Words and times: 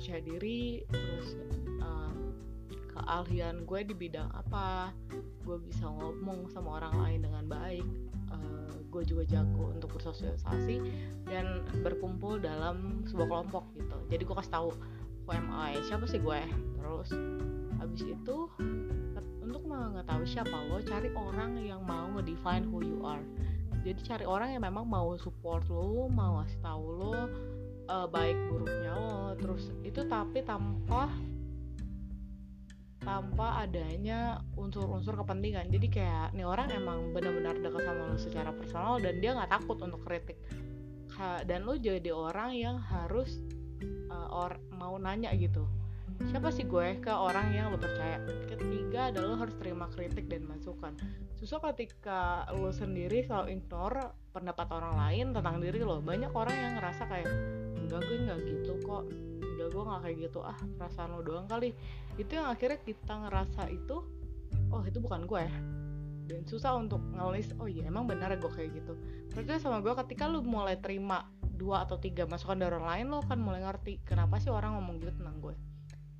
percaya 0.00 0.24
diri 0.24 0.80
terus 0.88 1.36
uh, 1.84 2.16
keahlian 2.96 3.68
gue 3.68 3.80
di 3.84 3.94
bidang 3.94 4.32
apa 4.32 4.96
gue 5.44 5.60
bisa 5.60 5.84
ngomong 5.84 6.48
sama 6.48 6.80
orang 6.80 6.94
lain 7.04 7.20
dengan 7.28 7.44
baik 7.44 7.84
gue 8.90 9.02
juga 9.06 9.22
jago 9.30 9.70
untuk 9.70 9.96
bersosialisasi 9.96 10.82
dan 11.30 11.62
berkumpul 11.86 12.42
dalam 12.42 13.06
sebuah 13.06 13.28
kelompok 13.30 13.64
gitu. 13.78 13.96
Jadi 14.10 14.22
gue 14.26 14.36
kasih 14.36 14.52
tahu 14.52 14.68
who 15.24 15.30
am 15.30 15.46
siapa 15.86 16.04
sih 16.10 16.18
gue? 16.18 16.40
Terus 16.76 17.08
habis 17.78 18.02
itu 18.02 18.36
untuk 19.40 19.62
mengetahui 19.64 20.26
siapa 20.26 20.52
lo 20.66 20.82
cari 20.82 21.08
orang 21.14 21.56
yang 21.62 21.86
mau 21.86 22.10
ngedefine 22.18 22.66
who 22.66 22.82
you 22.82 22.98
are. 23.06 23.22
Jadi 23.80 24.00
cari 24.04 24.24
orang 24.26 24.58
yang 24.58 24.62
memang 24.66 24.84
mau 24.84 25.14
support 25.16 25.64
lo 25.70 26.10
mau 26.10 26.42
kasih 26.42 26.60
tahu 26.60 26.84
lo 26.98 27.16
uh, 27.90 28.06
baik 28.06 28.38
buruknya 28.46 28.94
lo 28.94 29.34
terus 29.34 29.74
itu 29.82 30.06
tapi 30.06 30.46
tanpa 30.46 31.10
tanpa 33.00 33.64
adanya 33.64 34.44
unsur-unsur 34.60 35.16
kepentingan. 35.16 35.72
Jadi 35.72 35.88
kayak 35.88 36.36
nih 36.36 36.44
orang 36.44 36.68
emang 36.68 37.16
benar-benar 37.16 37.56
dekat 37.56 37.80
sama 37.88 38.12
lo 38.12 38.16
secara 38.20 38.52
personal 38.52 39.00
dan 39.00 39.18
dia 39.24 39.32
nggak 39.32 39.50
takut 39.50 39.80
untuk 39.80 40.04
kritik. 40.04 40.36
Dan 41.20 41.68
lo 41.68 41.76
jadi 41.76 42.12
orang 42.12 42.56
yang 42.56 42.76
harus 42.80 43.40
uh, 44.12 44.28
or 44.32 44.56
mau 44.76 44.96
nanya 45.00 45.32
gitu 45.36 45.64
siapa 46.28 46.52
sih 46.52 46.68
gue? 46.68 47.00
Ke 47.00 47.12
orang 47.12 47.56
yang 47.56 47.72
lo 47.72 47.80
percaya. 47.80 48.20
Ketiga 48.44 49.08
adalah 49.08 49.32
lo 49.32 49.36
harus 49.40 49.56
terima 49.56 49.88
kritik 49.88 50.28
dan 50.28 50.44
masukan. 50.44 50.92
Susah 51.40 51.62
ketika 51.72 52.44
lo 52.52 52.68
sendiri 52.68 53.24
selalu 53.24 53.56
ignore 53.56 54.12
pendapat 54.36 54.68
orang 54.68 54.94
lain 55.00 55.26
tentang 55.32 55.56
diri 55.64 55.80
lo. 55.80 56.04
Banyak 56.04 56.32
orang 56.36 56.56
yang 56.56 56.72
ngerasa 56.76 57.02
kayak 57.08 57.28
enggak 57.90 58.06
gue 58.06 58.18
nggak 58.22 58.40
gitu 58.46 58.72
kok. 58.86 59.04
Enggak 59.42 59.68
gue 59.74 59.82
nggak 59.82 60.00
kayak 60.06 60.16
gitu. 60.30 60.38
Ah 60.46 60.58
perasaan 60.78 61.10
lo 61.18 61.26
doang 61.26 61.50
kali. 61.50 61.74
Itu 62.14 62.38
yang 62.38 62.46
akhirnya 62.46 62.78
kita 62.86 63.12
ngerasa 63.26 63.66
itu 63.66 64.06
oh 64.70 64.82
itu 64.86 65.02
bukan 65.02 65.26
gue 65.26 65.44
dan 66.30 66.46
susah 66.46 66.78
untuk 66.78 67.02
ngelis 67.10 67.50
oh 67.58 67.66
iya 67.66 67.90
emang 67.90 68.06
benar 68.06 68.30
gue 68.38 68.46
kayak 68.54 68.70
gitu. 68.78 68.94
Percaya 69.34 69.58
sama 69.58 69.82
gue 69.82 69.90
ketika 70.06 70.30
lo 70.30 70.46
mulai 70.46 70.78
terima 70.78 71.26
dua 71.42 71.82
atau 71.82 71.98
tiga 71.98 72.24
masukan 72.30 72.62
dari 72.62 72.70
orang 72.78 72.86
lain 72.86 73.06
lo 73.10 73.20
kan 73.26 73.42
mulai 73.42 73.66
ngerti 73.66 74.06
kenapa 74.06 74.38
sih 74.38 74.54
orang 74.54 74.78
ngomong 74.78 75.02
gitu 75.02 75.12
tentang 75.18 75.36
gue. 75.42 75.54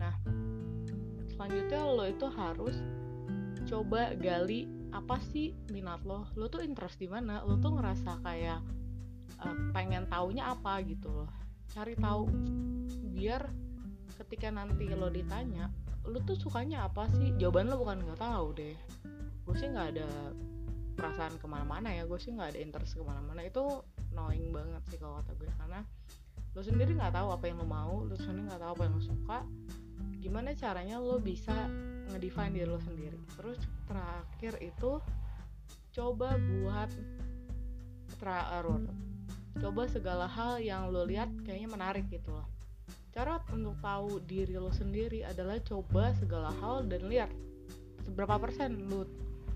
Nah 0.00 0.14
selanjutnya 1.36 1.84
lo 1.84 2.04
itu 2.08 2.26
harus 2.32 2.76
coba 3.68 4.16
gali 4.16 4.64
apa 4.96 5.20
sih 5.28 5.52
minat 5.68 6.00
lo. 6.08 6.24
Lo 6.32 6.48
tuh 6.48 6.64
interest 6.64 6.96
di 6.96 7.06
mana? 7.12 7.44
Lo 7.44 7.60
tuh 7.60 7.76
ngerasa 7.76 8.24
kayak 8.24 8.64
uh, 9.44 9.56
pengen 9.76 10.08
taunya 10.08 10.56
apa 10.56 10.80
gitu 10.88 11.12
loh 11.12 11.30
cari 11.72 11.94
tahu. 11.96 12.24
Biar 13.14 13.42
ketika 14.18 14.50
nanti 14.50 14.90
lo 14.90 15.08
ditanya 15.08 15.70
lo 16.08 16.18
tuh 16.24 16.40
sukanya 16.40 16.88
apa 16.88 17.04
sih? 17.20 17.36
Jawaban 17.36 17.68
lo 17.68 17.76
bukan 17.80 18.00
nggak 18.04 18.20
tahu 18.20 18.46
deh. 18.56 18.76
Gue 19.44 19.54
sih 19.56 19.68
nggak 19.68 19.88
ada 19.96 20.08
perasaan 20.96 21.36
ke 21.36 21.46
mana-mana 21.46 21.92
ya. 21.92 22.08
Gue 22.08 22.16
sih 22.16 22.32
nggak 22.32 22.56
ada 22.56 22.60
interest 22.60 22.96
ke 22.96 23.04
mana-mana. 23.04 23.44
Itu 23.44 23.84
knowing 24.16 24.50
banget 24.50 24.82
sih 24.88 24.98
kalau 24.98 25.20
kata 25.20 25.36
gue. 25.36 25.48
Karena 25.60 25.80
lo 26.56 26.60
sendiri 26.64 26.96
nggak 26.96 27.12
tahu 27.12 27.28
apa 27.30 27.44
yang 27.44 27.60
lo 27.60 27.66
mau 27.68 27.94
lo 28.08 28.16
sendiri 28.16 28.48
nggak 28.48 28.62
tahu 28.64 28.72
apa 28.72 28.82
yang 28.88 28.94
lo 28.96 29.02
suka. 29.04 29.38
Gimana 30.18 30.48
caranya 30.56 30.96
lo 30.98 31.20
bisa 31.20 31.54
ngedefine 32.08 32.56
diri 32.56 32.68
lo 32.68 32.80
sendiri? 32.80 33.18
Terus 33.36 33.60
terakhir 33.84 34.54
itu 34.64 34.98
coba 35.92 36.36
buat 36.40 36.90
trial 38.18 38.46
error 38.60 38.82
coba 39.58 39.90
segala 39.90 40.26
hal 40.30 40.62
yang 40.62 40.88
lo 40.90 41.04
lihat 41.04 41.28
kayaknya 41.42 41.68
menarik 41.68 42.06
gitu 42.08 42.30
loh. 42.30 42.46
Cara 43.10 43.42
untuk 43.50 43.74
tahu 43.82 44.22
diri 44.24 44.54
lo 44.54 44.70
sendiri 44.70 45.26
adalah 45.26 45.58
coba 45.66 46.14
segala 46.16 46.54
hal 46.62 46.86
dan 46.86 47.10
lihat 47.10 47.30
seberapa 48.06 48.38
persen 48.38 48.86
lo 48.88 49.04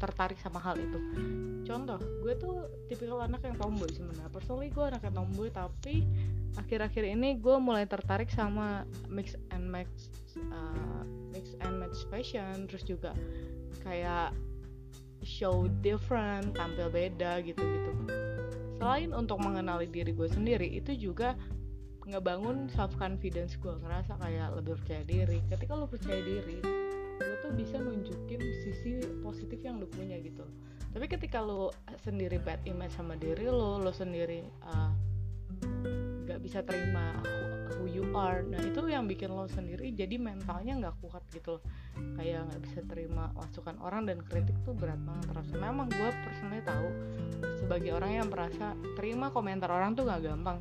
tertarik 0.03 0.37
sama 0.43 0.59
hal 0.59 0.75
itu. 0.77 0.99
Contoh 1.63 2.03
gue 2.27 2.35
tuh 2.35 2.67
tipikal 2.91 3.23
anak 3.23 3.47
yang 3.47 3.55
tomboy 3.55 3.87
sebenarnya. 3.87 4.27
Personally 4.35 4.69
gue 4.69 4.85
anak 4.85 5.03
yang 5.07 5.15
tomboy 5.15 5.49
tapi 5.55 6.03
akhir-akhir 6.59 7.05
ini 7.07 7.39
gue 7.39 7.57
mulai 7.63 7.87
tertarik 7.87 8.29
sama 8.29 8.85
mix 9.09 9.39
and 9.55 9.65
match 9.71 10.11
uh, 10.53 11.07
mix 11.33 11.57
and 11.65 11.81
match 11.81 12.05
fashion 12.13 12.69
terus 12.69 12.85
juga 12.85 13.17
kayak 13.87 14.37
show 15.23 15.71
different 15.81 16.53
tampil 16.59 16.91
beda 16.91 17.41
gitu-gitu 17.47 18.32
selain 18.83 19.15
untuk 19.15 19.39
mengenali 19.39 19.87
diri 19.87 20.11
gue 20.11 20.27
sendiri 20.27 20.67
itu 20.67 20.99
juga 20.99 21.39
ngebangun 22.03 22.67
self 22.75 22.91
confidence 22.99 23.55
gue 23.55 23.71
ngerasa 23.79 24.19
kayak 24.19 24.59
lebih 24.59 24.75
percaya 24.83 25.07
diri. 25.07 25.39
Ketika 25.47 25.79
lo 25.79 25.87
percaya 25.87 26.19
diri 26.19 26.59
lo 27.23 27.35
tuh 27.47 27.55
bisa 27.55 27.79
nunjukin 27.79 28.43
sisi 28.67 29.07
positif 29.23 29.63
yang 29.63 29.79
lo 29.79 29.87
punya 29.87 30.19
gitu. 30.19 30.43
Tapi 30.91 31.07
ketika 31.07 31.39
lo 31.39 31.71
sendiri 32.03 32.43
bad 32.43 32.59
image 32.67 32.91
sama 32.99 33.15
diri 33.15 33.47
lo 33.47 33.79
lo 33.79 33.95
sendiri 33.95 34.43
uh, 34.67 34.91
bisa 36.43 36.61
terima 36.67 37.23
who, 37.79 37.87
you 37.87 38.05
are. 38.13 38.43
Nah 38.43 38.59
itu 38.59 38.83
yang 38.91 39.07
bikin 39.07 39.31
lo 39.31 39.47
sendiri 39.47 39.95
jadi 39.95 40.19
mentalnya 40.19 40.75
nggak 40.83 40.97
kuat 41.01 41.23
gitu 41.31 41.59
loh. 41.59 41.63
Kayak 42.19 42.51
nggak 42.51 42.61
bisa 42.67 42.81
terima 42.91 43.31
masukan 43.33 43.79
orang 43.79 44.11
dan 44.11 44.19
kritik 44.27 44.59
tuh 44.67 44.75
berat 44.75 44.99
banget 45.07 45.31
terasa 45.31 45.55
memang 45.57 45.87
gue 45.89 46.11
personally 46.27 46.63
tahu 46.67 46.89
sebagai 47.63 47.95
orang 47.95 48.13
yang 48.23 48.29
merasa 48.29 48.75
terima 48.99 49.31
komentar 49.31 49.71
orang 49.71 49.95
tuh 49.95 50.05
gak 50.05 50.27
gampang. 50.27 50.59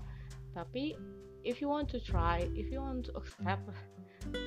Tapi 0.53 0.95
if 1.41 1.59
you 1.59 1.67
want 1.69 1.89
to 1.89 1.97
try 1.97 2.45
if 2.53 2.69
you 2.69 2.81
want 2.81 3.05
to 3.09 3.11
accept 3.17 3.65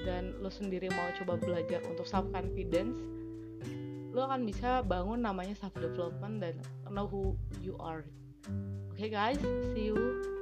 dan 0.06 0.34
lo 0.39 0.50
sendiri 0.50 0.87
mau 0.94 1.11
coba 1.19 1.34
belajar 1.39 1.83
untuk 1.91 2.06
self 2.06 2.31
confidence 2.31 3.03
lo 4.15 4.31
akan 4.31 4.47
bisa 4.47 4.87
bangun 4.87 5.26
namanya 5.26 5.59
self 5.59 5.75
development 5.75 6.38
dan 6.38 6.55
know 6.94 7.11
who 7.11 7.35
you 7.59 7.75
are. 7.82 8.06
Oke 8.94 9.11
okay, 9.11 9.11
guys 9.11 9.41
see 9.75 9.91
you 9.91 10.34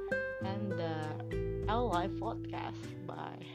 live 1.93 2.11
podcast. 2.19 3.05
Bye. 3.05 3.45